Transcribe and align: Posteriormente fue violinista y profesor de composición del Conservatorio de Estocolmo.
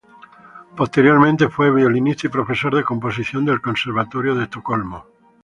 Posteriormente 0.75 1.47
fue 1.49 1.69
violinista 1.71 2.25
y 2.25 2.31
profesor 2.31 2.75
de 2.75 2.83
composición 2.83 3.45
del 3.45 3.61
Conservatorio 3.61 4.33
de 4.33 4.45
Estocolmo. 4.45 5.05